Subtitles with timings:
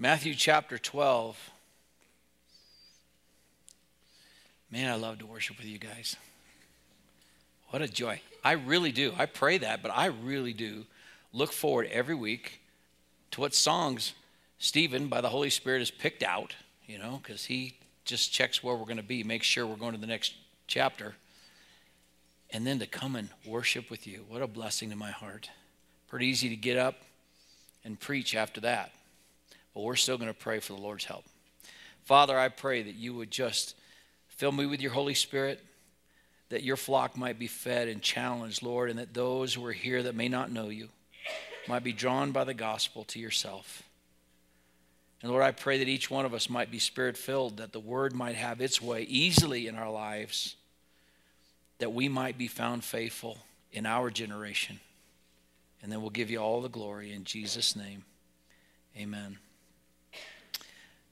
[0.00, 1.50] Matthew chapter 12.
[4.70, 6.14] Man, I love to worship with you guys.
[7.70, 8.20] What a joy.
[8.44, 9.12] I really do.
[9.18, 10.84] I pray that, but I really do
[11.32, 12.60] look forward every week
[13.32, 14.12] to what songs
[14.60, 16.54] Stephen, by the Holy Spirit, has picked out,
[16.86, 19.94] you know, because he just checks where we're going to be, makes sure we're going
[19.94, 20.34] to the next
[20.68, 21.16] chapter.
[22.50, 24.24] And then to come and worship with you.
[24.28, 25.50] What a blessing to my heart.
[26.06, 27.02] Pretty easy to get up
[27.84, 28.92] and preach after that.
[29.78, 31.24] But we're still going to pray for the Lord's help.
[32.02, 33.76] Father, I pray that you would just
[34.26, 35.64] fill me with your Holy Spirit,
[36.48, 40.02] that your flock might be fed and challenged, Lord, and that those who are here
[40.02, 40.88] that may not know you
[41.68, 43.84] might be drawn by the gospel to yourself.
[45.22, 47.78] And Lord, I pray that each one of us might be spirit filled, that the
[47.78, 50.56] word might have its way easily in our lives,
[51.78, 53.38] that we might be found faithful
[53.70, 54.80] in our generation.
[55.80, 58.02] And then we'll give you all the glory in Jesus' name.
[58.96, 59.38] Amen.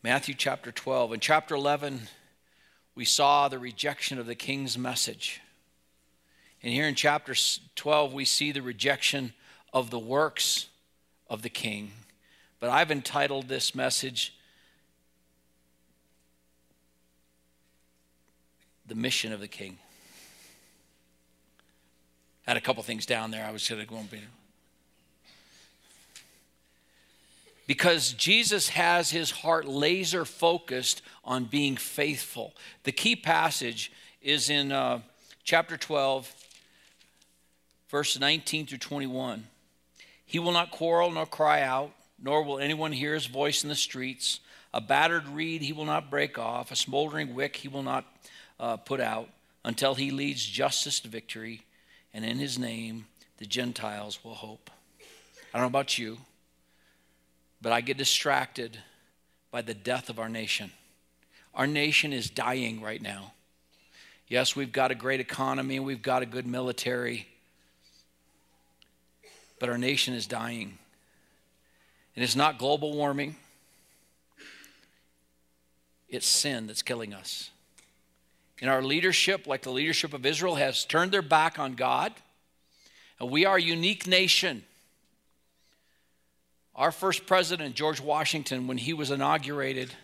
[0.06, 1.14] Matthew chapter 12.
[1.14, 2.02] In chapter 11,
[2.94, 5.40] we saw the rejection of the king's message.
[6.62, 7.34] And here in chapter
[7.74, 9.32] 12, we see the rejection
[9.72, 10.68] of the works
[11.28, 11.90] of the king.
[12.60, 14.32] But I've entitled this message,
[18.86, 19.76] The Mission of the King.
[22.46, 23.96] I had a couple things down there I was going to go
[27.66, 32.54] because Jesus has his heart laser focused on being faithful.
[32.84, 33.92] The key passage
[34.22, 35.00] is in uh,
[35.42, 36.32] chapter 12,
[37.88, 39.46] verse 19 through 21.
[40.24, 41.92] He will not quarrel nor cry out,
[42.22, 44.40] nor will anyone hear his voice in the streets.
[44.72, 48.04] A battered reed he will not break off, a smoldering wick he will not
[48.60, 49.28] uh, put out,
[49.64, 51.62] until he leads justice to victory,
[52.14, 53.06] and in his name
[53.38, 54.70] the Gentiles will hope.
[55.52, 56.18] I don't know about you.
[57.60, 58.78] But I get distracted
[59.50, 60.70] by the death of our nation.
[61.54, 63.32] Our nation is dying right now.
[64.28, 67.28] Yes, we've got a great economy, we've got a good military,
[69.60, 70.78] but our nation is dying.
[72.14, 73.36] And it's not global warming,
[76.08, 77.50] it's sin that's killing us.
[78.60, 82.12] And our leadership, like the leadership of Israel, has turned their back on God.
[83.20, 84.64] And we are a unique nation.
[86.76, 89.94] Our first president, George Washington, when he was inaugurated,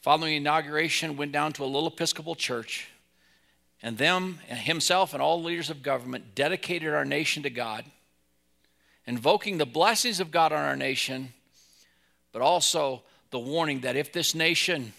[0.00, 2.88] following the inauguration, went down to a little Episcopal church,
[3.82, 7.84] and them himself and all leaders of government dedicated our nation to God,
[9.06, 11.34] invoking the blessings of God on our nation,
[12.32, 14.94] but also the warning that if this nation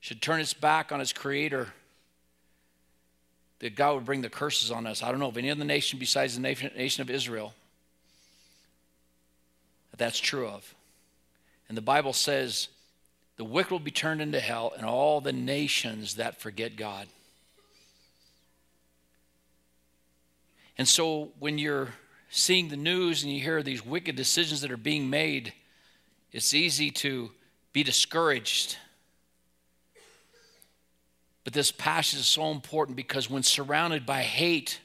[0.00, 1.72] should turn its back on its creator,
[3.60, 5.02] that God would bring the curses on us.
[5.02, 7.54] I don't know of any other nation besides the nation of Israel
[9.92, 10.74] that that's true of.
[11.68, 12.68] And the Bible says
[13.36, 17.06] the wicked will be turned into hell and all the nations that forget God.
[20.76, 21.94] And so when you're
[22.30, 25.52] seeing the news and you hear these wicked decisions that are being made,
[26.32, 27.30] it's easy to
[27.72, 28.76] be discouraged.
[31.44, 34.80] But this passage is so important because when surrounded by hate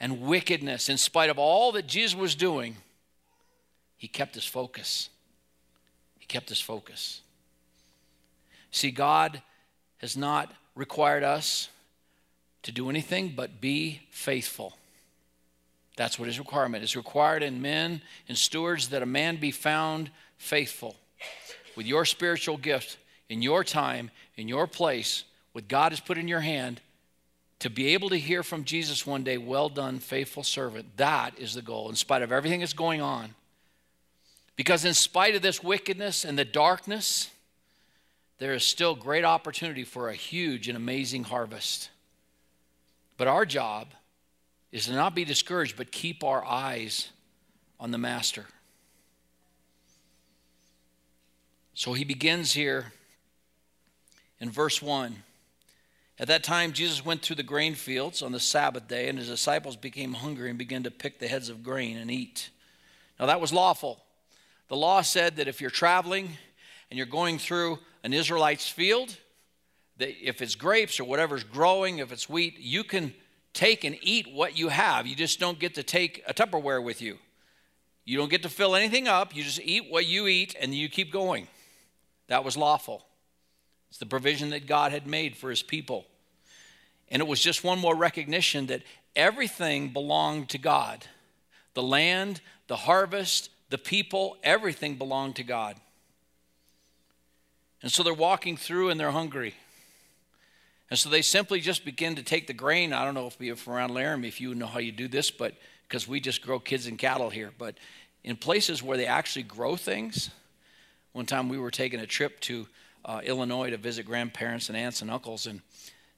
[0.00, 2.76] and wickedness, in spite of all that Jesus was doing,
[3.96, 5.08] he kept his focus.
[6.18, 7.20] He kept his focus.
[8.70, 9.42] See, God
[9.98, 11.68] has not required us
[12.62, 14.76] to do anything but be faithful.
[15.96, 20.10] That's what his requirement is required in men and stewards that a man be found
[20.38, 20.96] faithful
[21.76, 22.96] with your spiritual gift
[23.28, 26.80] in your time, in your place, what God has put in your hand,
[27.60, 30.96] to be able to hear from Jesus one day, well done, faithful servant.
[30.96, 31.88] That is the goal.
[31.88, 33.34] In spite of everything that's going on,
[34.56, 37.30] because in spite of this wickedness and the darkness,
[38.38, 41.90] there is still great opportunity for a huge and amazing harvest.
[43.16, 43.88] But our job
[44.72, 47.10] is to not be discouraged, but keep our eyes
[47.78, 48.46] on the Master.
[51.74, 52.92] So he begins here
[54.40, 55.16] in verse 1.
[56.18, 59.28] At that time, Jesus went through the grain fields on the Sabbath day, and his
[59.28, 62.50] disciples became hungry and began to pick the heads of grain and eat.
[63.18, 64.03] Now, that was lawful
[64.68, 66.30] the law said that if you're traveling
[66.90, 69.16] and you're going through an Israelite's field,
[69.98, 73.14] that if it's grapes or whatever's growing, if it's wheat, you can
[73.52, 75.06] take and eat what you have.
[75.06, 77.18] You just don't get to take a Tupperware with you.
[78.04, 79.34] You don't get to fill anything up.
[79.34, 81.48] You just eat what you eat and you keep going.
[82.28, 83.06] That was lawful.
[83.88, 86.04] It's the provision that God had made for his people.
[87.08, 88.82] And it was just one more recognition that
[89.14, 91.06] everything belonged to God
[91.74, 95.76] the land, the harvest, the people, everything belonged to God.
[97.82, 99.54] And so they're walking through and they're hungry.
[100.90, 102.92] And so they simply just begin to take the grain.
[102.92, 105.54] I don't know if you're around Laramie, if you know how you do this, but
[105.88, 107.52] because we just grow kids and cattle here.
[107.56, 107.76] But
[108.22, 110.30] in places where they actually grow things,
[111.12, 112.66] one time we were taking a trip to
[113.04, 115.60] uh, Illinois to visit grandparents and aunts and uncles, and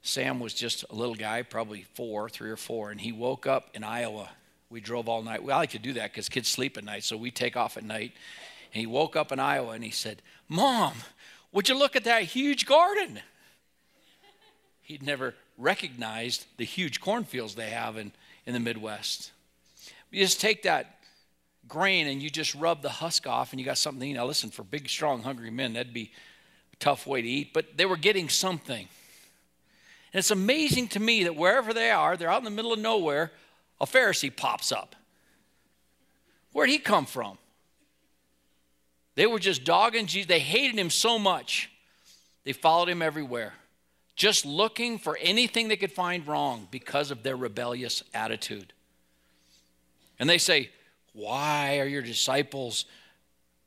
[0.03, 3.71] Sam was just a little guy, probably four, three or four, and he woke up
[3.75, 4.31] in Iowa.
[4.71, 5.43] We drove all night.
[5.43, 7.85] We like to do that because kids sleep at night, so we take off at
[7.85, 8.13] night.
[8.73, 10.95] And he woke up in Iowa and he said, Mom,
[11.53, 13.21] would you look at that huge garden?
[14.83, 18.13] He'd never recognized the huge cornfields they have in,
[18.45, 19.33] in the Midwest.
[20.11, 20.99] You just take that
[21.69, 24.15] grain and you just rub the husk off and you got something to eat.
[24.15, 26.13] Now, listen, for big, strong, hungry men, that'd be
[26.73, 28.89] a tough way to eat, but they were getting something.
[30.13, 32.79] And it's amazing to me that wherever they are, they're out in the middle of
[32.79, 33.33] nowhere,
[33.81, 34.97] a Pharisee pops up.
[36.53, 37.39] Where'd he come from?
[39.15, 40.29] They were just dogging Jesus.
[40.29, 41.71] They hated him so much,
[42.45, 43.55] they followed him everywhere,
[44.15, 48.73] just looking for anything they could find wrong because of their rebellious attitude.
[50.19, 50.71] And they say,
[51.13, 52.85] Why are your disciples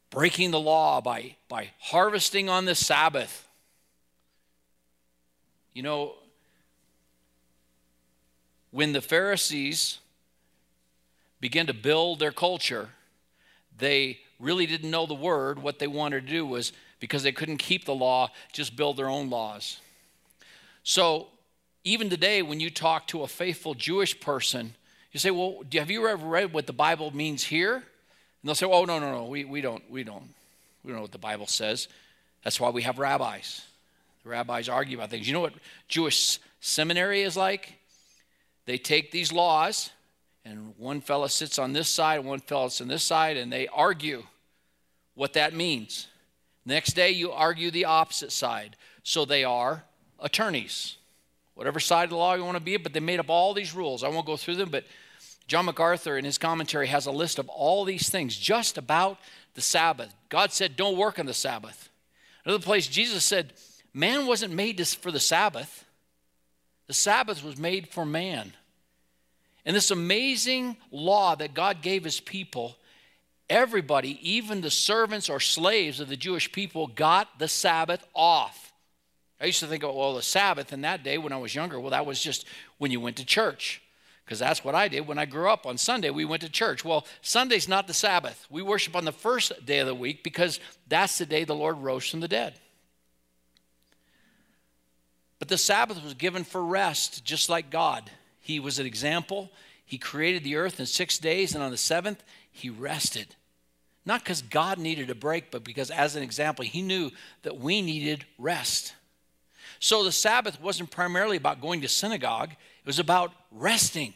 [0.09, 3.47] breaking the law by, by harvesting on the Sabbath?
[5.73, 6.15] You know,
[8.71, 9.99] when the Pharisees
[11.39, 12.89] began to build their culture,
[13.77, 15.61] they really didn't know the word.
[15.61, 19.09] What they wanted to do was, because they couldn't keep the law, just build their
[19.09, 19.79] own laws.
[20.83, 21.27] So,
[21.83, 24.75] even today, when you talk to a faithful Jewish person,
[25.11, 27.75] you say, Well, have you ever read what the Bible means here?
[27.75, 27.83] And
[28.43, 30.33] they'll say, Oh, no, no, no, we, we don't, we don't,
[30.83, 31.87] we don't know what the Bible says.
[32.43, 33.65] That's why we have rabbis.
[34.23, 35.27] The rabbis argue about things.
[35.27, 35.53] You know what
[35.87, 37.78] Jewish seminary is like?
[38.69, 39.89] They take these laws
[40.45, 43.67] and one fellow sits on this side, one fellow sits on this side, and they
[43.67, 44.21] argue
[45.15, 46.05] what that means.
[46.67, 48.75] Next day, you argue the opposite side.
[49.01, 49.85] So they are
[50.19, 50.97] attorneys,
[51.55, 53.73] whatever side of the law you want to be, but they made up all these
[53.73, 54.03] rules.
[54.03, 54.85] I won't go through them, but
[55.47, 59.17] John MacArthur in his commentary has a list of all these things just about
[59.55, 60.13] the Sabbath.
[60.29, 61.89] God said, Don't work on the Sabbath.
[62.45, 63.53] Another place, Jesus said,
[63.95, 65.85] Man wasn't made for the Sabbath,
[66.85, 68.53] the Sabbath was made for man.
[69.69, 72.75] And this amazing law that God gave his people,
[73.51, 78.73] everybody, even the servants or slaves of the Jewish people, got the Sabbath off.
[79.39, 81.79] I used to think, oh, well, the Sabbath in that day when I was younger,
[81.79, 82.47] well, that was just
[82.79, 83.79] when you went to church.
[84.25, 85.67] Because that's what I did when I grew up.
[85.67, 86.83] On Sunday, we went to church.
[86.83, 88.47] Well, Sunday's not the Sabbath.
[88.49, 91.77] We worship on the first day of the week because that's the day the Lord
[91.77, 92.55] rose from the dead.
[95.37, 98.09] But the Sabbath was given for rest, just like God.
[98.49, 99.51] He was an example.
[99.85, 103.35] He created the earth in six days, and on the seventh, he rested.
[104.07, 107.11] Not because God needed a break, but because, as an example, he knew
[107.43, 108.95] that we needed rest.
[109.79, 114.15] So the Sabbath wasn't primarily about going to synagogue, it was about resting.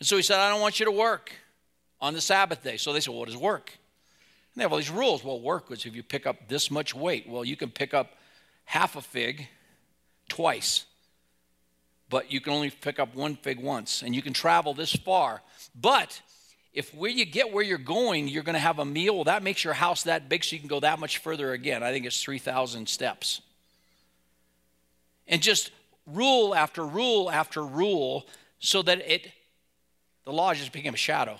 [0.00, 1.30] And so he said, I don't want you to work
[2.00, 2.78] on the Sabbath day.
[2.78, 3.70] So they said, well, What is work?
[4.54, 5.22] And they have all these rules.
[5.22, 7.28] Well, work was if you pick up this much weight.
[7.28, 8.16] Well, you can pick up
[8.64, 9.46] half a fig
[10.28, 10.84] twice
[12.08, 15.42] but you can only pick up one fig once and you can travel this far.
[15.74, 16.20] But
[16.72, 19.64] if where you get where you're going, you're going to have a meal, that makes
[19.64, 21.82] your house that big so you can go that much further again.
[21.82, 23.40] I think it's 3,000 steps.
[25.26, 25.70] And just
[26.06, 28.26] rule after rule after rule
[28.60, 29.32] so that it,
[30.24, 31.38] the law just became a shadow.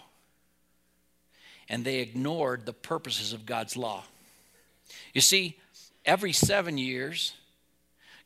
[1.68, 4.04] And they ignored the purposes of God's law.
[5.12, 5.58] You see,
[6.04, 7.34] every seven years,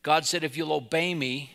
[0.03, 1.53] God said, if you'll obey me,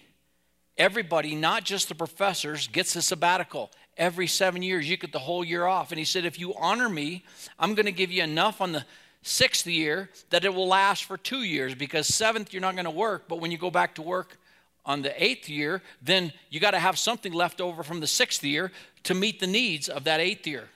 [0.77, 3.71] Everybody, not just the professors, gets a sabbatical.
[3.97, 5.91] Every seven years, you get the whole year off.
[5.91, 7.23] And he said, If you honor me,
[7.57, 8.85] I'm going to give you enough on the
[9.21, 12.91] sixth year that it will last for two years because seventh, you're not going to
[12.91, 13.27] work.
[13.27, 14.37] But when you go back to work
[14.85, 18.43] on the eighth year, then you got to have something left over from the sixth
[18.43, 18.71] year
[19.03, 20.69] to meet the needs of that eighth year.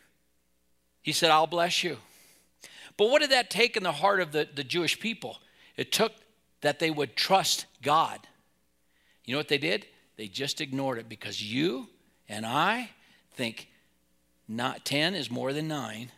[1.01, 1.97] He said, I'll bless you.
[2.97, 5.39] But what did that take in the heart of the, the Jewish people?
[5.77, 6.13] It took
[6.61, 8.19] that they would trust God.
[9.29, 9.85] You know what they did?
[10.17, 11.87] They just ignored it because you
[12.27, 12.89] and I
[13.35, 13.67] think
[14.47, 16.11] not 10 is more than 9,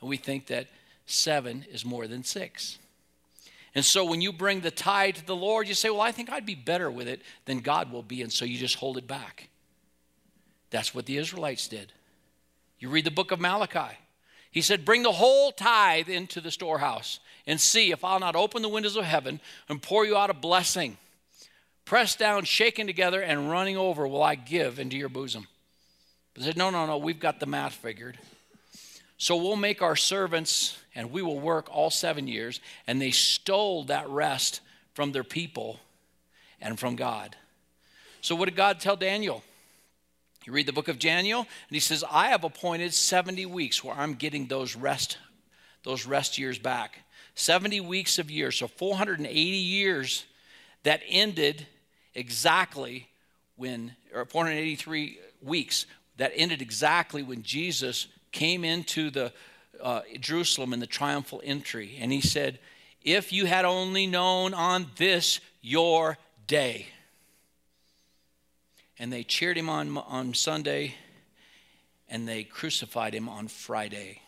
[0.00, 0.66] and we think that
[1.06, 2.78] 7 is more than 6.
[3.76, 6.32] And so when you bring the tithe to the Lord, you say, Well, I think
[6.32, 9.06] I'd be better with it than God will be, and so you just hold it
[9.06, 9.50] back.
[10.70, 11.92] That's what the Israelites did.
[12.80, 13.96] You read the book of Malachi.
[14.50, 18.62] He said, Bring the whole tithe into the storehouse and see if I'll not open
[18.62, 20.96] the windows of heaven and pour you out a blessing
[21.88, 25.48] pressed down, shaken together, and running over will I give into your bosom.
[26.34, 28.18] They said, No, no, no, we've got the math figured.
[29.16, 32.60] So we'll make our servants and we will work all seven years.
[32.86, 34.60] And they stole that rest
[34.92, 35.80] from their people
[36.60, 37.34] and from God.
[38.20, 39.42] So, what did God tell Daniel?
[40.44, 43.94] You read the book of Daniel, and he says, I have appointed 70 weeks where
[43.94, 45.18] I'm getting those rest,
[45.84, 46.98] those rest years back.
[47.34, 50.26] 70 weeks of years, so 480 years
[50.82, 51.66] that ended
[52.18, 53.08] exactly
[53.56, 59.32] when, or 483 weeks that ended exactly when Jesus came into the
[59.80, 61.96] uh, Jerusalem in the triumphal entry.
[62.00, 62.58] And he said,
[63.02, 66.86] If you had only known on this your day.
[68.98, 70.94] And they cheered him on, on Sunday
[72.08, 74.22] and they crucified him on Friday.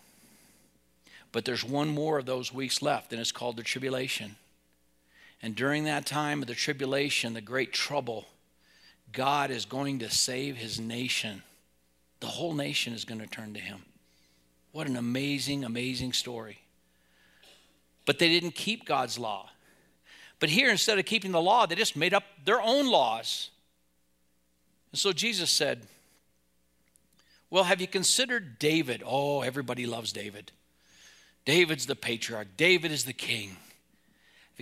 [1.32, 4.36] But there's one more of those weeks left, and it's called the tribulation.
[5.42, 8.26] And during that time of the tribulation, the great trouble,
[9.12, 11.42] God is going to save his nation.
[12.20, 13.82] The whole nation is going to turn to him.
[14.72, 16.60] What an amazing, amazing story.
[18.04, 19.50] But they didn't keep God's law.
[20.38, 23.50] But here, instead of keeping the law, they just made up their own laws.
[24.92, 25.82] And so Jesus said,
[27.50, 29.02] Well, have you considered David?
[29.04, 30.52] Oh, everybody loves David.
[31.44, 33.56] David's the patriarch, David is the king.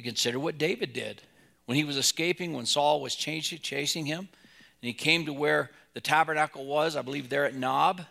[0.02, 1.22] Considered what David did
[1.66, 6.00] when he was escaping, when Saul was chasing him, and he came to where the
[6.00, 8.02] tabernacle was, I believe there at Nob,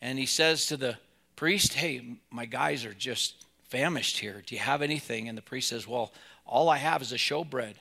[0.00, 0.98] and he says to the
[1.36, 4.42] priest, Hey, my guys are just famished here.
[4.46, 5.28] Do you have anything?
[5.28, 6.12] And the priest says, Well,
[6.44, 7.74] all I have is a showbread.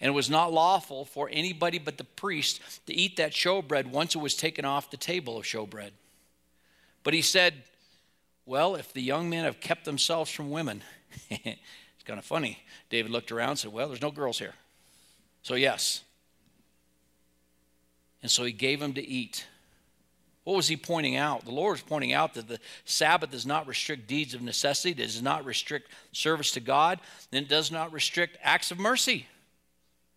[0.00, 4.14] And it was not lawful for anybody but the priest to eat that showbread once
[4.14, 5.90] it was taken off the table of showbread.
[7.04, 7.62] But he said,
[8.46, 10.82] Well, if the young men have kept themselves from women,
[12.02, 12.58] it's kind of funny.
[12.90, 14.54] David looked around and said, Well, there's no girls here.
[15.42, 16.02] So, yes.
[18.22, 19.46] And so he gave them to eat.
[20.42, 21.44] What was he pointing out?
[21.44, 25.22] The Lord was pointing out that the Sabbath does not restrict deeds of necessity, does
[25.22, 26.98] not restrict service to God,
[27.30, 29.28] and it does not restrict acts of mercy.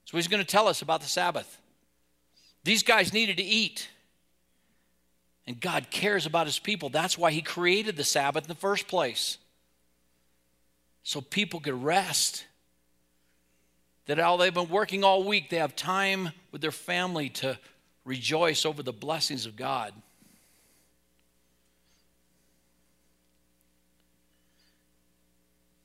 [0.05, 1.59] So he's going to tell us about the Sabbath.
[2.63, 3.89] These guys needed to eat.
[5.45, 6.89] And God cares about his people.
[6.89, 9.37] That's why he created the Sabbath in the first place.
[11.05, 12.45] So people could rest.
[14.07, 17.57] That all they've been working all week, they have time with their family to
[18.03, 19.93] rejoice over the blessings of God.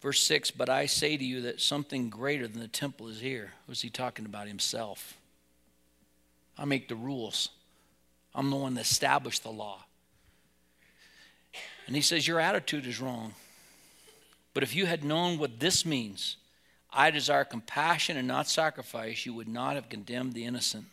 [0.00, 3.52] Verse 6 But I say to you that something greater than the temple is here.
[3.66, 4.48] Who's he talking about?
[4.48, 5.18] Himself.
[6.58, 7.50] I make the rules,
[8.34, 9.84] I'm the one that established the law.
[11.86, 13.34] And he says, Your attitude is wrong.
[14.52, 16.36] But if you had known what this means,
[16.92, 20.86] I desire compassion and not sacrifice, you would not have condemned the innocent.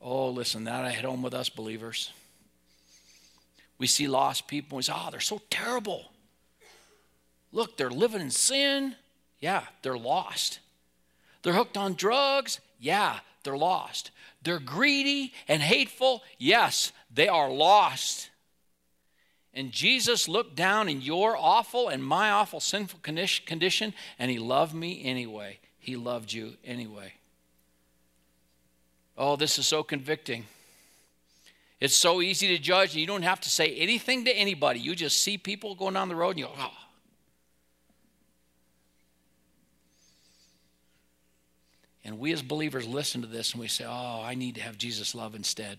[0.00, 2.12] Oh, listen, that I hit home with us believers.
[3.76, 6.06] We see lost people and we say, Oh, they're so terrible.
[7.52, 8.94] Look, they're living in sin.
[9.40, 10.60] Yeah, they're lost.
[11.42, 12.60] They're hooked on drugs.
[12.78, 14.10] Yeah, they're lost.
[14.42, 16.22] They're greedy and hateful.
[16.38, 18.29] Yes, they are lost.
[19.52, 24.74] And Jesus looked down in your awful and my awful sinful condition, and He loved
[24.74, 25.58] me anyway.
[25.78, 27.14] He loved you anyway.
[29.18, 30.46] Oh, this is so convicting.
[31.80, 34.80] It's so easy to judge, and you don't have to say anything to anybody.
[34.80, 36.70] You just see people going down the road, and you go, oh,
[42.04, 44.78] And we as believers listen to this and we say, oh, I need to have
[44.78, 45.78] Jesus' love instead.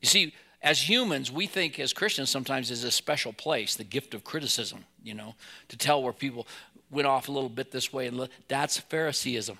[0.00, 4.14] You see, as humans, we think as Christians sometimes is a special place, the gift
[4.14, 5.34] of criticism, you know,
[5.68, 6.46] to tell where people
[6.90, 8.06] went off a little bit this way.
[8.06, 9.56] and That's Phariseeism.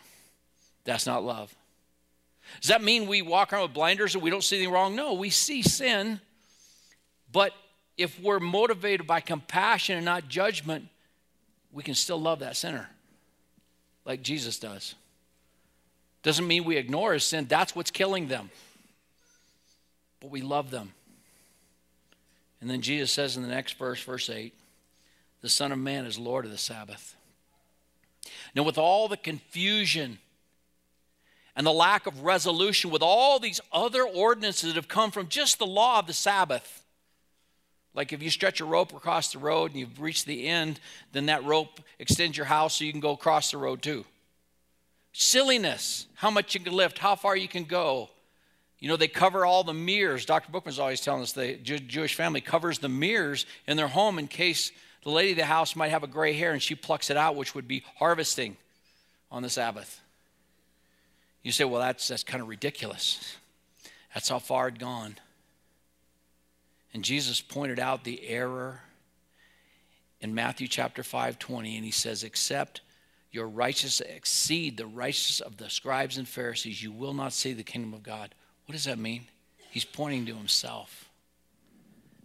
[0.84, 1.54] That's not love.
[2.60, 4.96] Does that mean we walk around with blinders and we don't see anything wrong?
[4.96, 6.20] No, we see sin.
[7.32, 7.52] But
[7.96, 10.88] if we're motivated by compassion and not judgment,
[11.72, 12.88] we can still love that sinner
[14.04, 14.94] like Jesus does.
[16.22, 18.50] Doesn't mean we ignore his sin, that's what's killing them.
[20.20, 20.92] But we love them.
[22.60, 24.52] And then Jesus says in the next verse, verse 8,
[25.40, 27.16] the Son of Man is Lord of the Sabbath.
[28.54, 30.18] Now, with all the confusion
[31.56, 35.58] and the lack of resolution, with all these other ordinances that have come from just
[35.58, 36.84] the law of the Sabbath,
[37.94, 40.78] like if you stretch a rope across the road and you've reached the end,
[41.12, 44.04] then that rope extends your house so you can go across the road too.
[45.12, 48.10] Silliness, how much you can lift, how far you can go.
[48.80, 50.24] You know, they cover all the mirrors.
[50.24, 50.50] Dr.
[50.50, 54.72] Bookman's always telling us the Jewish family covers the mirrors in their home in case
[55.04, 57.36] the lady of the house might have a gray hair and she plucks it out,
[57.36, 58.56] which would be harvesting
[59.30, 60.00] on the Sabbath.
[61.42, 63.36] You say, well, that's, that's kind of ridiculous.
[64.14, 65.16] That's how far it gone.
[66.92, 68.80] And Jesus pointed out the error
[70.20, 72.80] in Matthew chapter 5 20, and he says, Except
[73.30, 77.62] your righteousness exceed the righteousness of the scribes and Pharisees, you will not see the
[77.62, 78.34] kingdom of God.
[78.70, 79.24] What does that mean?
[79.72, 81.10] He's pointing to himself.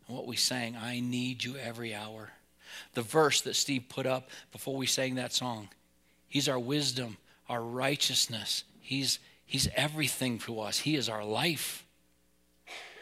[0.08, 2.34] And what we sang, I need you every hour.
[2.94, 5.70] The verse that Steve put up before we sang that song,
[6.28, 7.18] He's our wisdom,
[7.50, 8.64] our righteousness.
[8.80, 10.78] He's, he's everything to us.
[10.78, 11.84] He is our life,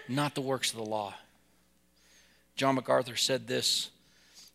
[0.08, 1.14] not the works of the law.
[2.56, 3.90] John MacArthur said this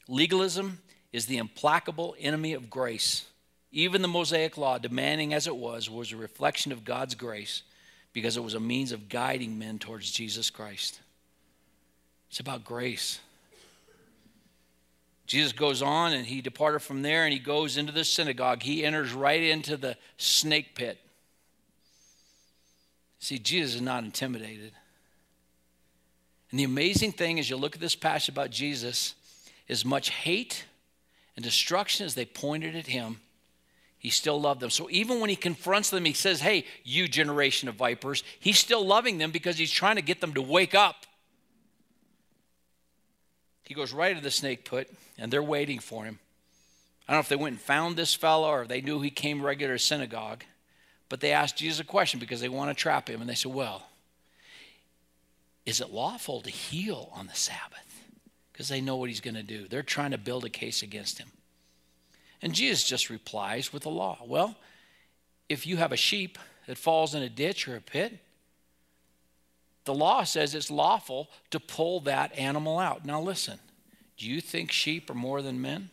[0.09, 0.79] Legalism
[1.13, 3.27] is the implacable enemy of grace.
[3.71, 7.65] Even the Mosaic Law, demanding as it was, was a reflection of God's grace
[8.13, 11.01] because it was a means of guiding men towards Jesus Christ.
[12.31, 13.21] It's about grace.
[15.27, 18.63] Jesus goes on and he departed from there and he goes into the synagogue.
[18.63, 20.99] He enters right into the snake pit.
[23.21, 24.73] See, Jesus is not intimidated.
[26.51, 29.15] And the amazing thing as you look at this passage about Jesus,
[29.69, 30.65] as much hate
[31.37, 33.21] and destruction as they pointed at him,
[33.99, 34.71] he still loved them.
[34.71, 38.85] So even when he confronts them, he says, Hey, you generation of vipers, he's still
[38.87, 41.07] loving them because he's trying to get them to wake up.
[43.65, 46.19] He goes right to the snake pit, and they're waiting for him.
[47.07, 49.45] I don't know if they went and found this fellow or they knew he came
[49.45, 50.45] regular to synagogue,
[51.09, 53.21] but they asked Jesus a question because they want to trap him.
[53.21, 53.87] And they said, Well,
[55.67, 58.05] is it lawful to heal on the Sabbath?
[58.53, 59.69] Because they know what he's going to do.
[59.69, 61.29] They're trying to build a case against him.
[62.41, 64.19] And Jesus just replies with the law.
[64.25, 64.57] Well,
[65.49, 68.19] if you have a sheep that falls in a ditch or a pit,
[69.85, 73.05] the law says it's lawful to pull that animal out.
[73.05, 73.59] Now, listen,
[74.19, 75.91] do you think sheep are more than men?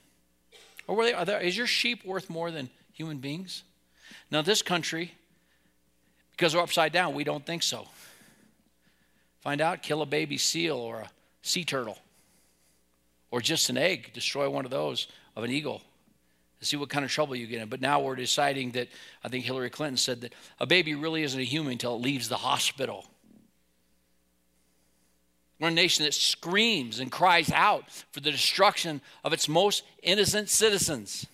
[0.87, 3.63] Or they, there, is your sheep worth more than human beings?
[4.29, 5.13] Now, this country,
[6.31, 7.87] because we're upside down, we don't think so.
[9.39, 11.09] Find out, kill a baby seal or a
[11.41, 11.97] sea turtle,
[13.31, 15.81] or just an egg, destroy one of those of an eagle
[16.65, 17.69] see what kind of trouble you get in.
[17.69, 18.87] But now we're deciding that
[19.23, 22.29] I think Hillary Clinton said that a baby really isn't a human until it leaves
[22.29, 23.05] the hospital.
[25.59, 30.49] We're a nation that screams and cries out for the destruction of its most innocent
[30.49, 31.25] citizens.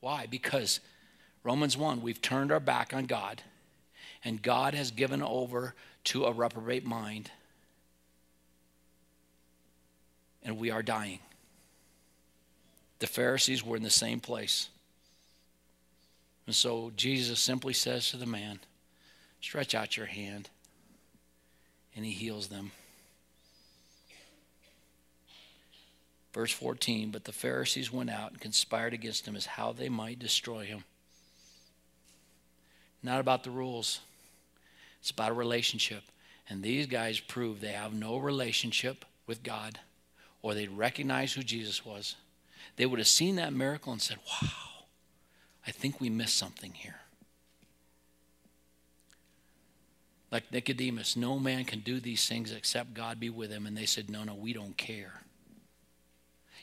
[0.00, 0.26] Why?
[0.26, 0.80] Because
[1.44, 3.42] Romans 1, we've turned our back on God,
[4.24, 7.30] and God has given over to a reprobate mind.
[10.42, 11.20] And we are dying.
[13.02, 14.68] The Pharisees were in the same place.
[16.46, 18.60] And so Jesus simply says to the man,
[19.40, 20.48] Stretch out your hand.
[21.96, 22.70] And he heals them.
[26.32, 30.20] Verse 14 But the Pharisees went out and conspired against him as how they might
[30.20, 30.84] destroy him.
[33.02, 33.98] Not about the rules,
[35.00, 36.04] it's about a relationship.
[36.48, 39.80] And these guys prove they have no relationship with God,
[40.40, 42.14] or they'd recognize who Jesus was.
[42.76, 44.48] They would have seen that miracle and said, Wow,
[45.66, 46.96] I think we missed something here.
[50.30, 53.66] Like Nicodemus, no man can do these things except God be with him.
[53.66, 55.22] And they said, No, no, we don't care.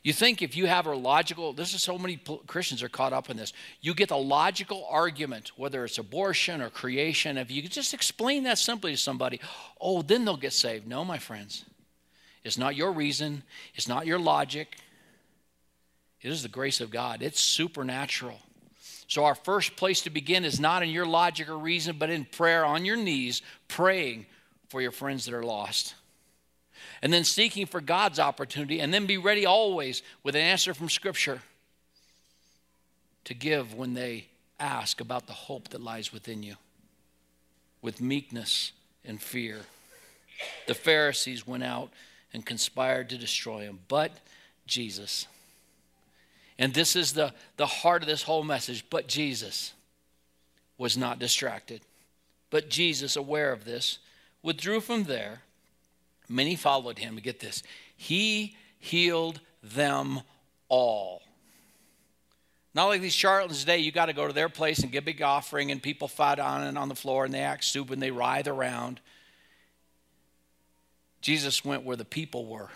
[0.02, 3.30] You think if you have a logical, this is so many Christians are caught up
[3.30, 3.52] in this.
[3.82, 8.58] You get the logical argument, whether it's abortion or creation, if you just explain that
[8.58, 9.42] simply to somebody,
[9.80, 10.88] oh, then they'll get saved.
[10.88, 11.66] No, my friends.
[12.46, 13.44] It's not your reason,
[13.76, 14.78] it's not your logic.
[16.22, 18.40] It is the grace of God, it's supernatural.
[19.08, 22.26] So, our first place to begin is not in your logic or reason, but in
[22.26, 24.28] prayer on your knees, praying
[24.68, 25.96] for your friends that are lost
[27.02, 30.90] and then seeking for God's opportunity, and then be ready always with an answer from
[30.90, 31.42] Scripture
[33.26, 34.28] to give when they
[34.60, 36.56] ask about the hope that lies within you
[37.82, 38.74] with meekness
[39.06, 39.60] and fear.
[40.68, 41.92] The Pharisees went out
[42.34, 44.12] and conspired to destroy him, but
[44.68, 45.28] Jesus.
[46.60, 48.86] And this is the, the heart of this whole message.
[48.92, 49.74] But Jesus
[50.78, 51.82] was not distracted.
[52.52, 53.98] But Jesus, aware of this,
[54.44, 55.42] withdrew from there
[56.30, 57.16] Many followed him.
[57.16, 57.64] Get this.
[57.98, 60.22] He healed them
[60.70, 61.24] all.
[62.76, 65.06] Not like these charlatans today, you got to go to their place and give a
[65.06, 68.02] big offering, and people fight on and on the floor, and they act stupid, and
[68.02, 69.02] they writhe around.
[71.20, 72.70] Jesus went where the people were,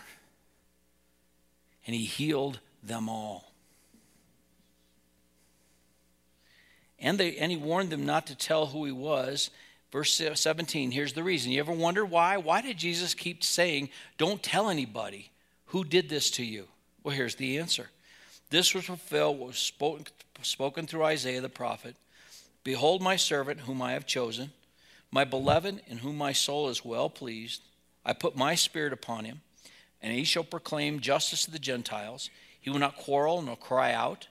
[1.86, 3.52] and he healed them all.
[7.04, 9.50] And, they, and he warned them not to tell who he was
[9.94, 11.52] Verse 17, here's the reason.
[11.52, 12.36] You ever wonder why?
[12.36, 15.30] Why did Jesus keep saying, Don't tell anybody
[15.66, 16.66] who did this to you?
[17.04, 17.90] Well, here's the answer.
[18.50, 20.06] This was fulfilled what was spoken,
[20.42, 21.94] spoken through Isaiah the prophet.
[22.64, 24.50] Behold, my servant, whom I have chosen,
[25.12, 27.62] my beloved, in whom my soul is well pleased.
[28.04, 29.42] I put my spirit upon him.
[30.02, 32.30] and he shall proclaim justice to the Gentiles.
[32.60, 34.26] He will not quarrel nor cry out,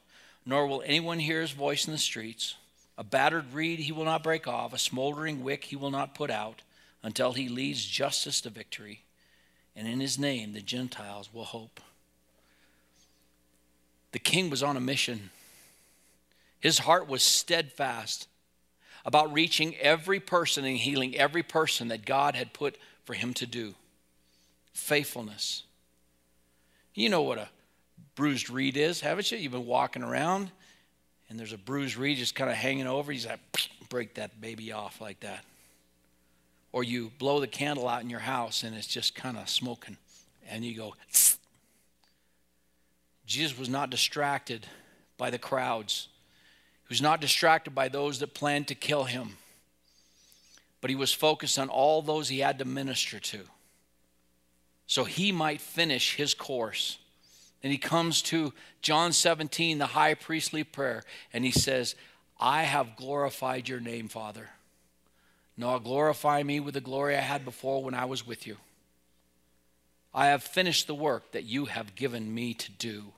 [0.46, 2.56] nor will anyone hear his voice in the streets.
[2.98, 6.30] A battered reed he will not break off, a smoldering wick he will not put
[6.30, 6.62] out,
[7.02, 9.04] until he leads justice to victory.
[9.76, 11.80] And in his name the Gentiles will hope.
[14.12, 15.32] The king was on a mission.
[16.60, 18.28] His heart was steadfast
[19.06, 23.46] about reaching every person and healing every person that God had put for him to
[23.46, 23.74] do.
[24.74, 25.64] Faithfulness.
[26.94, 27.50] You know what a
[28.16, 29.40] bruised reed is, haven't you?
[29.40, 30.52] You've been walking around
[31.30, 33.12] and there's a bruised reed just kind of hanging over.
[33.12, 33.40] He's like,
[33.90, 35.44] break that baby off like that.
[36.72, 39.98] Or you blow the candle out in your house and it's just kind of smoking
[40.50, 41.38] and you go, Tss.
[43.26, 44.68] Jesus was not distracted
[45.18, 46.10] by the crowds.
[46.88, 49.38] He was not distracted by those that planned to kill him,
[50.82, 53.40] but he was focused on all those he had to minister to
[54.94, 57.00] so he might finish his course.
[57.64, 61.96] And he comes to John 17, the high priestly prayer, and he says,
[62.40, 64.50] I have glorified your name, Father.
[65.56, 68.58] Now glorify me with the glory I had before when I was with you.
[70.14, 73.14] I have finished the work that you have given me to do.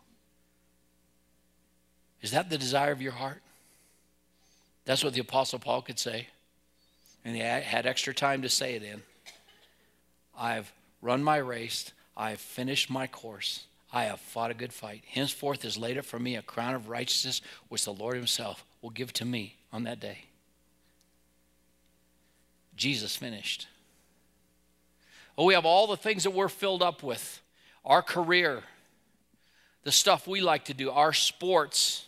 [2.21, 3.41] Is that the desire of your heart?
[4.85, 6.27] That's what the Apostle Paul could say.
[7.23, 9.01] And he had extra time to say it in.
[10.37, 11.91] I've run my race.
[12.15, 13.65] I have finished my course.
[13.95, 15.03] I have fought a good fight.
[15.07, 18.89] Henceforth is laid up for me a crown of righteousness, which the Lord Himself will
[18.89, 20.25] give to me on that day.
[22.75, 23.67] Jesus finished.
[25.37, 27.41] Oh, we have all the things that we're filled up with
[27.85, 28.63] our career,
[29.83, 32.05] the stuff we like to do, our sports,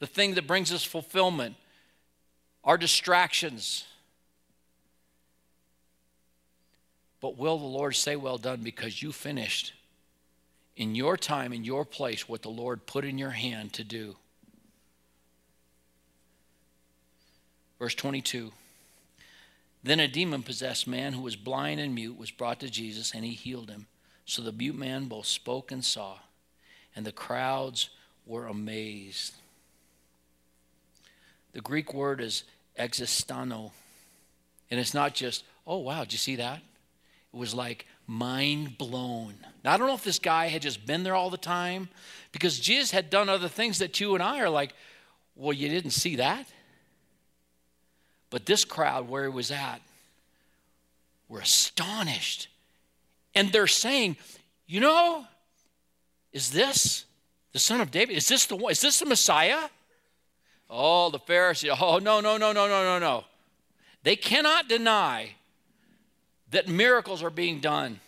[0.00, 1.54] the thing that brings us fulfillment,
[2.64, 3.84] our distractions.
[7.20, 9.74] But will the Lord say, Well done, because you finished
[10.76, 14.16] in your time, in your place, what the Lord put in your hand to do?
[17.78, 18.52] Verse 22.
[19.82, 23.24] Then a demon possessed man who was blind and mute was brought to Jesus, and
[23.24, 23.86] he healed him.
[24.24, 26.18] So the mute man both spoke and saw,
[26.96, 27.90] and the crowds
[28.26, 29.34] were amazed.
[31.52, 32.44] The Greek word is
[32.78, 33.72] existano,
[34.70, 36.62] and it's not just, oh, wow, did you see that?
[37.32, 39.34] It was like mind blown.
[39.64, 41.88] Now, I don't know if this guy had just been there all the time,
[42.32, 44.74] because Jesus had done other things that you and I are like,
[45.36, 46.46] well, you didn't see that?
[48.30, 49.80] But this crowd, where he was at,
[51.28, 52.48] were astonished.
[53.34, 54.16] And they're saying,
[54.66, 55.26] you know,
[56.32, 57.04] is this
[57.52, 58.16] the son of David?
[58.16, 58.72] Is this the one?
[58.72, 59.68] Is this the Messiah?
[60.68, 61.70] Oh, the Pharisees.
[61.80, 63.24] Oh, no, no, no, no, no, no, no.
[64.02, 65.34] They cannot deny
[66.54, 68.00] that miracles are being done.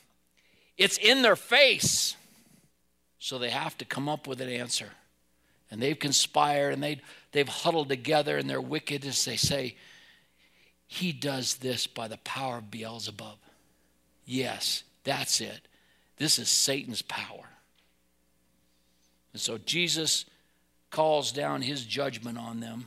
[0.78, 2.16] It's in their face.
[3.18, 4.90] So they have to come up with an answer.
[5.70, 7.00] And they've conspired and they,
[7.32, 9.24] they've huddled together in their wickedness.
[9.24, 9.76] They say,
[10.86, 13.38] he does this by the power of Beelzebub.
[14.24, 15.66] Yes, that's it.
[16.16, 17.48] This is Satan's power.
[19.32, 20.24] And so Jesus
[20.90, 22.86] calls down his judgment on them.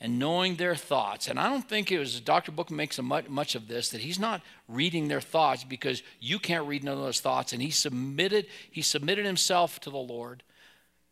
[0.00, 2.52] And knowing their thoughts, and I don't think it was, Dr.
[2.52, 6.84] Book makes much of this, that he's not reading their thoughts because you can't read
[6.84, 7.52] none of those thoughts.
[7.52, 10.44] And he submitted, he submitted himself to the Lord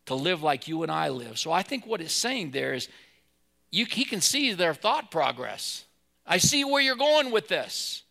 [0.06, 1.36] to live like you and I live.
[1.36, 2.88] So I think what it's saying there is
[3.72, 5.84] you, he can see their thought progress.
[6.24, 8.02] I see where you're going with this.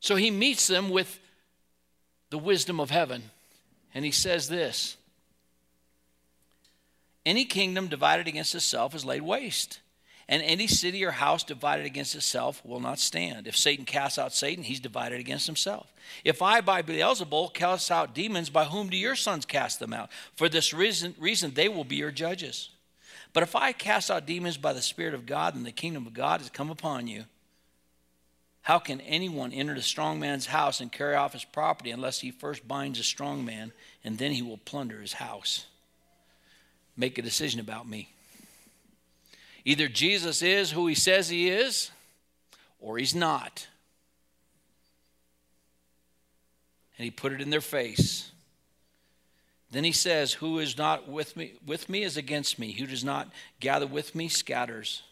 [0.00, 1.20] So he meets them with
[2.30, 3.30] the wisdom of heaven.
[3.94, 4.96] And he says this
[7.24, 9.80] Any kingdom divided against itself is laid waste.
[10.28, 13.46] And any city or house divided against itself will not stand.
[13.46, 15.92] If Satan casts out Satan, he's divided against himself.
[16.24, 20.10] If I, by Beelzebul, cast out demons, by whom do your sons cast them out?
[20.36, 22.70] For this reason, reason they will be your judges.
[23.32, 26.14] But if I cast out demons by the Spirit of God, and the kingdom of
[26.14, 27.24] God has come upon you,
[28.62, 32.30] how can anyone enter the strong man's house and carry off his property unless he
[32.30, 33.72] first binds a strong man,
[34.04, 35.66] and then he will plunder his house?
[36.96, 38.11] Make a decision about me.
[39.64, 41.90] Either Jesus is who he says he is,
[42.80, 43.68] or he's not.
[46.98, 48.30] And he put it in their face.
[49.70, 52.72] Then he says, Who is not with me, with me is against me.
[52.72, 55.02] Who does not gather with me scatters.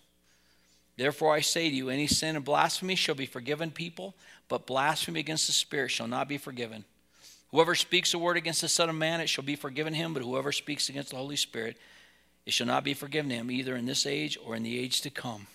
[0.96, 4.14] Therefore I say to you, any sin and blasphemy shall be forgiven people,
[4.48, 6.84] but blasphemy against the Spirit shall not be forgiven.
[7.52, 10.22] Whoever speaks a word against the Son of Man, it shall be forgiven him, but
[10.22, 11.78] whoever speaks against the Holy Spirit,
[12.46, 15.10] it shall not be forgiven him, either in this age or in the age to
[15.10, 15.46] come.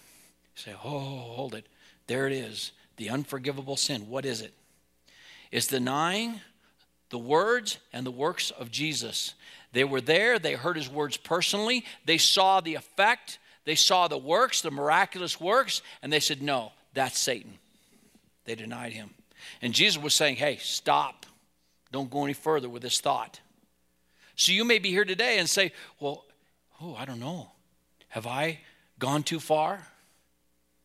[0.56, 1.66] You say, oh, hold it.
[2.08, 2.72] There it is.
[2.98, 4.10] The unforgivable sin.
[4.10, 4.54] What is it?
[5.52, 6.42] It's denying
[7.10, 9.34] the words and the works of Jesus.
[9.74, 14.18] They were there, they heard his words personally, they saw the effect, they saw the
[14.18, 17.58] works, the miraculous works, and they said, No, that's Satan.
[18.46, 19.10] They denied him.
[19.62, 21.26] And Jesus was saying, Hey, stop.
[21.92, 23.40] Don't go any further with this thought.
[24.36, 26.26] So you may be here today and say, Well,
[26.82, 27.52] oh, I don't know.
[28.10, 28.60] Have I
[29.00, 29.88] gone too far?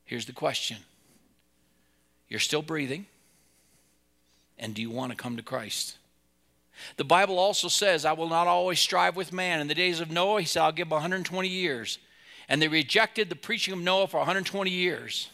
[0.04, 0.78] Here's the question
[2.28, 3.06] You're still breathing,
[4.58, 5.96] and do you want to come to Christ?
[6.96, 9.60] The Bible also says, I will not always strive with man.
[9.60, 11.98] In the days of Noah, he said, I'll give him 120 years.
[12.48, 15.28] And they rejected the preaching of Noah for 120 years.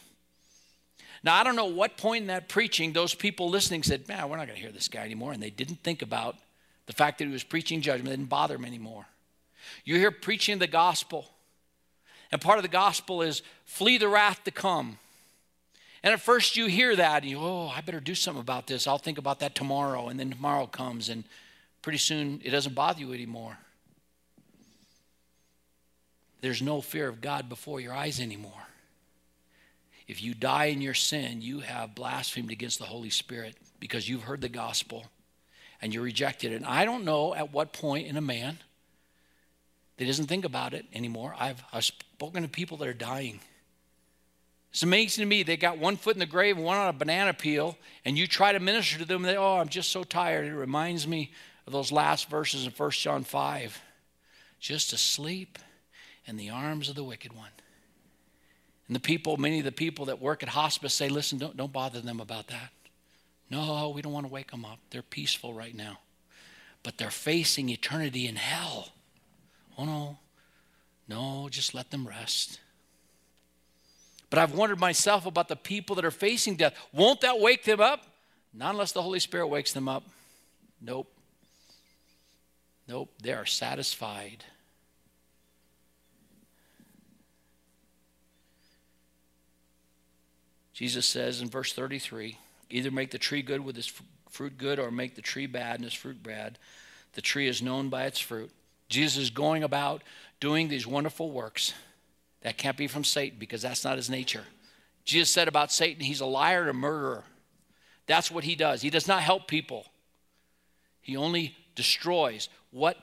[1.23, 4.37] Now, I don't know what point in that preaching those people listening said, Man, we're
[4.37, 5.31] not going to hear this guy anymore.
[5.31, 6.35] And they didn't think about
[6.85, 8.09] the fact that he was preaching judgment.
[8.09, 9.05] It didn't bother them anymore.
[9.85, 11.29] You're here preaching the gospel.
[12.31, 14.99] And part of the gospel is flee the wrath to come.
[16.03, 18.87] And at first you hear that and you, oh, I better do something about this.
[18.87, 20.09] I'll think about that tomorrow.
[20.09, 21.23] And then tomorrow comes and
[21.81, 23.57] pretty soon it doesn't bother you anymore.
[26.41, 28.51] There's no fear of God before your eyes anymore.
[30.07, 34.23] If you die in your sin, you have blasphemed against the Holy Spirit because you've
[34.23, 35.05] heard the gospel
[35.81, 36.55] and you rejected it.
[36.55, 38.59] And I don't know at what point in a man
[39.97, 41.35] that doesn't think about it anymore.
[41.37, 43.39] I've, I've spoken to people that are dying.
[44.71, 45.43] It's amazing to me.
[45.43, 48.51] They got one foot in the grave one on a banana peel, and you try
[48.51, 49.23] to minister to them.
[49.23, 50.45] They, oh, I'm just so tired.
[50.45, 51.31] It reminds me
[51.65, 53.81] of those last verses in 1 John 5
[54.59, 55.59] just asleep
[56.25, 57.51] in the arms of the wicked one.
[58.87, 61.73] And the people, many of the people that work at hospice say, listen, don't, don't
[61.73, 62.69] bother them about that.
[63.49, 64.79] No, we don't want to wake them up.
[64.89, 65.99] They're peaceful right now.
[66.83, 68.89] But they're facing eternity in hell.
[69.77, 70.17] Oh, no.
[71.07, 72.59] No, just let them rest.
[74.29, 76.75] But I've wondered myself about the people that are facing death.
[76.91, 78.05] Won't that wake them up?
[78.53, 80.03] Not unless the Holy Spirit wakes them up.
[80.81, 81.11] Nope.
[82.87, 83.13] Nope.
[83.21, 84.43] They are satisfied.
[90.73, 92.37] Jesus says in verse 33
[92.69, 93.91] either make the tree good with its
[94.29, 96.59] fruit good or make the tree bad and its fruit bad.
[97.13, 98.51] The tree is known by its fruit.
[98.89, 100.03] Jesus is going about
[100.39, 101.73] doing these wonderful works.
[102.41, 104.43] That can't be from Satan because that's not his nature.
[105.03, 107.23] Jesus said about Satan, he's a liar and a murderer.
[108.05, 108.81] That's what he does.
[108.81, 109.85] He does not help people,
[111.01, 112.97] he only destroys what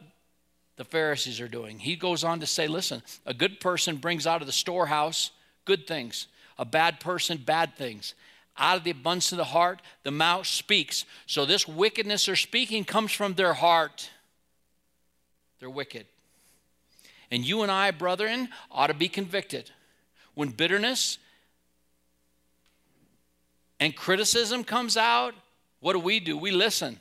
[0.76, 1.78] the Pharisees are doing.
[1.78, 5.30] He goes on to say, listen, a good person brings out of the storehouse
[5.64, 6.26] good things
[6.58, 8.14] a bad person, bad things.
[8.56, 11.04] Out of the abundance of the heart, the mouth speaks.
[11.26, 14.10] So, this wickedness they're speaking comes from their heart.
[15.64, 16.04] They're wicked.
[17.30, 19.70] And you and I, brethren, ought to be convicted.
[20.34, 21.16] When bitterness
[23.80, 25.32] and criticism comes out,
[25.80, 26.36] what do we do?
[26.36, 27.00] We listen.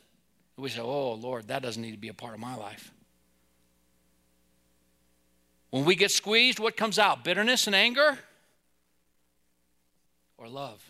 [0.55, 2.93] We say, Oh, Lord, that doesn't need to be a part of my life.
[5.69, 7.25] When we get squeezed, what comes out?
[7.25, 8.17] Bitterness and anger?
[10.37, 10.89] or love.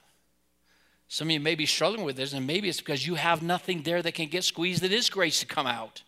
[1.07, 3.81] Some of you may be struggling with this, and maybe it's because you have nothing
[3.81, 6.03] there that can get squeezed that is grace to come out.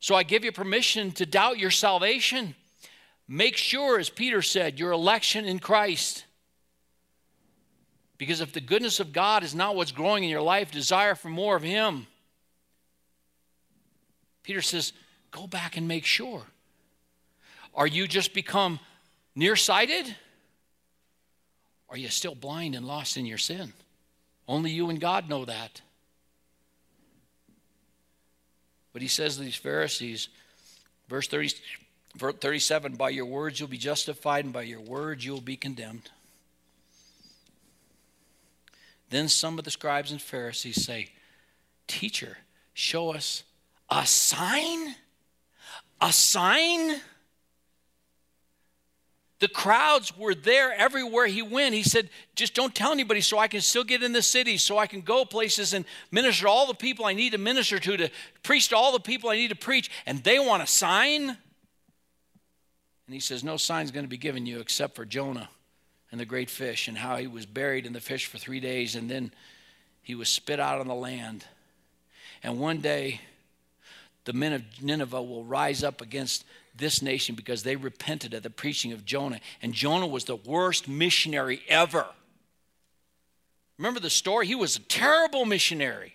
[0.00, 2.54] So I give you permission to doubt your salvation.
[3.28, 6.24] Make sure, as Peter said, your election in Christ.
[8.18, 11.28] Because if the goodness of God is not what's growing in your life, desire for
[11.28, 12.06] more of Him.
[14.42, 14.92] Peter says,
[15.32, 16.44] go back and make sure.
[17.74, 18.78] Are you just become
[19.34, 20.14] nearsighted?
[21.90, 23.72] Are you still blind and lost in your sin?
[24.48, 25.82] Only you and God know that.
[28.96, 30.30] But he says to these Pharisees,
[31.06, 31.50] verse 30,
[32.16, 36.08] 37 By your words you'll be justified, and by your words you'll be condemned.
[39.10, 41.10] Then some of the scribes and Pharisees say,
[41.86, 42.38] Teacher,
[42.72, 43.42] show us
[43.90, 44.94] a sign?
[46.00, 46.98] A sign?
[49.38, 51.74] The crowds were there everywhere he went.
[51.74, 54.78] He said, Just don't tell anybody so I can still get in the city, so
[54.78, 57.96] I can go places and minister to all the people I need to minister to,
[57.98, 58.10] to
[58.42, 59.90] preach to all the people I need to preach.
[60.06, 61.28] And they want a sign.
[61.28, 65.50] And he says, No sign's going to be given you except for Jonah
[66.10, 68.94] and the great fish and how he was buried in the fish for three days
[68.94, 69.32] and then
[70.02, 71.44] he was spit out on the land.
[72.42, 73.20] And one day,
[74.24, 76.44] the men of Nineveh will rise up against
[76.78, 79.40] this nation because they repented at the preaching of Jonah.
[79.62, 82.06] And Jonah was the worst missionary ever.
[83.78, 84.46] Remember the story?
[84.46, 86.14] He was a terrible missionary.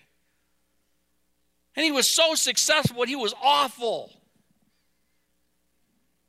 [1.76, 4.12] And he was so successful, but he was awful.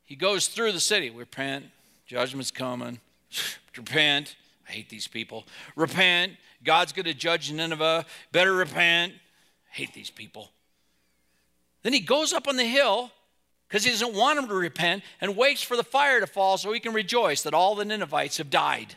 [0.04, 1.10] He goes through the city.
[1.10, 1.66] Repent,
[2.06, 3.00] judgment's coming.
[3.76, 4.36] repent.
[4.68, 5.44] I hate these people.
[5.74, 6.32] Repent.
[6.64, 8.06] God's going to judge Nineveh.
[8.30, 9.14] Better repent.
[9.70, 10.50] hate these people.
[11.82, 13.10] Then he goes up on the hill
[13.72, 16.74] because he doesn't want them to repent and waits for the fire to fall so
[16.74, 18.96] he can rejoice that all the Ninevites have died.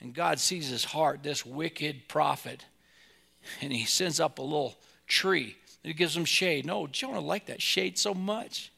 [0.00, 2.64] And God sees his heart, this wicked prophet,
[3.60, 4.74] and he sends up a little
[5.06, 5.56] tree.
[5.82, 6.64] He gives him shade.
[6.64, 8.72] No, Jonah liked that shade so much.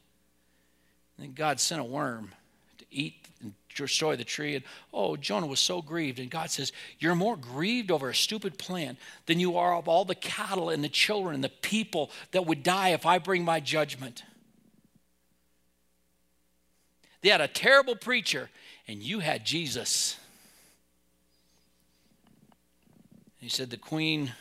[1.15, 2.33] And then God sent a worm
[2.79, 3.24] to eat
[3.83, 4.55] destroy the tree.
[4.55, 6.19] And oh, Jonah was so grieved.
[6.19, 10.05] And God says, You're more grieved over a stupid plan than you are of all
[10.05, 13.59] the cattle and the children and the people that would die if I bring my
[13.59, 14.23] judgment.
[17.21, 18.49] They had a terrible preacher,
[18.87, 20.15] and you had Jesus.
[23.39, 24.31] He said, The queen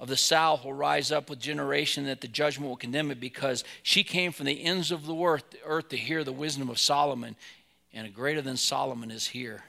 [0.00, 3.64] of the south will rise up with generation that the judgment will condemn it because
[3.82, 7.36] she came from the ends of the earth, earth to hear the wisdom of Solomon,
[7.94, 9.62] and a greater than Solomon is here.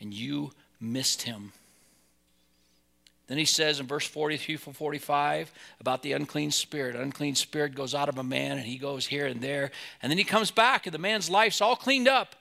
[0.00, 1.52] And you missed him.
[3.28, 6.96] Then he says in verse 43 from 45 about the unclean spirit.
[6.96, 9.70] Unclean spirit goes out of a man and he goes here and there.
[10.02, 12.34] And then he comes back and the man's life's all cleaned up.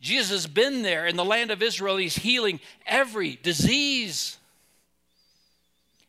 [0.00, 1.98] Jesus has been there in the land of Israel.
[1.98, 4.38] He's healing every disease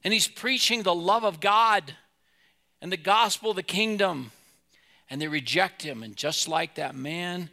[0.04, 1.96] and he's preaching the love of God
[2.82, 4.32] and the gospel of the kingdom.
[5.12, 6.02] And they reject him.
[6.02, 7.52] And just like that man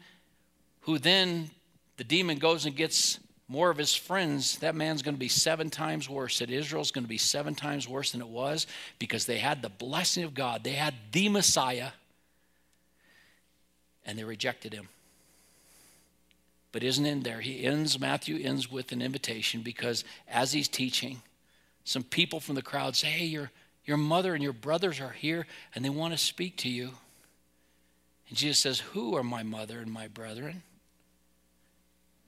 [0.83, 1.51] who then
[1.99, 3.19] the demon goes and gets
[3.49, 6.39] more of his friends, that man's going to be seven times worse.
[6.39, 8.67] That Israel's going to be seven times worse than it was
[8.99, 10.65] because they had the blessing of God.
[10.65, 11.91] They had the Messiah
[14.07, 14.89] and they rejected him.
[16.73, 17.41] But isn't in there?
[17.41, 21.23] He ends, Matthew ends with an invitation because as he's teaching,
[21.85, 23.51] some people from the crowd say, Hey, your,
[23.85, 26.93] your mother and your brothers are here and they want to speak to you.
[28.29, 30.63] And Jesus says, Who are my mother and my brethren?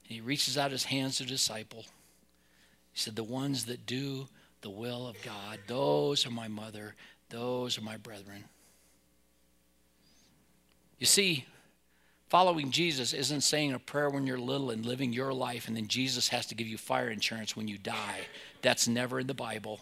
[0.04, 1.84] And he reaches out his hands to the disciple.
[2.92, 4.28] He said, The ones that do
[4.62, 6.94] the will of God, those are my mother,
[7.28, 8.44] those are my brethren.
[10.98, 11.46] You see,
[12.30, 15.88] Following Jesus isn't saying a prayer when you're little and living your life, and then
[15.88, 18.20] Jesus has to give you fire insurance when you die.
[18.62, 19.80] That's never in the Bible.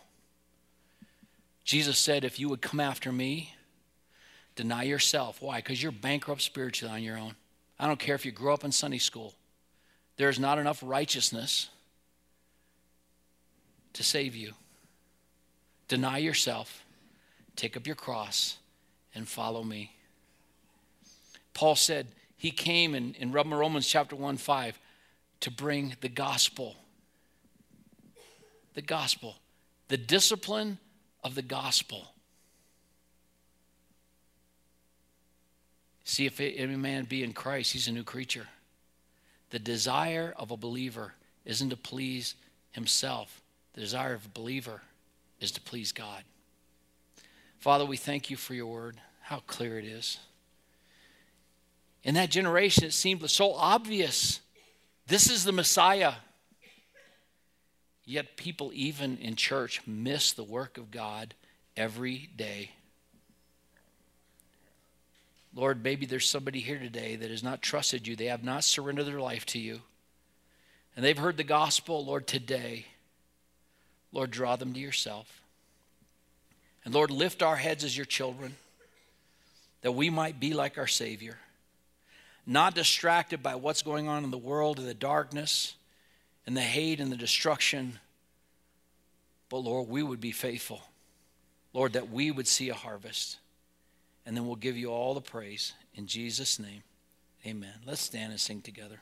[1.63, 3.55] Jesus said, If you would come after me,
[4.59, 5.41] deny yourself.
[5.41, 5.59] Why?
[5.59, 7.37] Because you're bankrupt spiritually on your own.
[7.79, 9.33] I don't care if you grew up in Sunday school,
[10.17, 11.69] there's not enough righteousness
[13.93, 14.55] to save you.
[15.87, 16.85] Deny yourself,
[17.55, 18.59] take up your cross,
[19.15, 19.93] and follow me.
[21.55, 24.79] Paul said, he came in, in Romans chapter 1 5
[25.41, 26.75] to bring the gospel.
[28.75, 29.37] The gospel.
[29.87, 30.79] The discipline
[31.23, 32.09] of the gospel.
[36.09, 38.49] See if any man be in Christ, he's a new creature.
[39.51, 41.13] The desire of a believer
[41.45, 42.35] isn't to please
[42.71, 43.43] himself,
[43.75, 44.81] the desire of a believer
[45.39, 46.23] is to please God.
[47.59, 50.19] Father, we thank you for your word, how clear it is.
[52.03, 54.41] In that generation, it seemed so obvious.
[55.09, 56.15] This is the Messiah.
[58.07, 61.35] Yet people, even in church, miss the work of God
[61.77, 62.71] every day.
[65.55, 68.17] Lord, maybe there's somebody here today that has not trusted you.
[68.17, 69.81] They have not surrendered their life to you.
[70.95, 72.87] And they've heard the gospel, Lord, today.
[74.13, 75.43] Lord, draw them to yourself.
[76.85, 78.57] And Lord, lift our heads as your children
[79.83, 81.39] that we might be like our Savior
[82.49, 85.75] not distracted by what's going on in the world and the darkness
[86.47, 87.99] and the hate and the destruction.
[89.51, 90.81] But Lord, we would be faithful.
[91.75, 93.37] Lord, that we would see a harvest.
[94.29, 95.73] And then we'll give you all the praise.
[95.95, 96.83] In Jesus' name,
[97.47, 97.73] amen.
[97.87, 99.01] Let's stand and sing together.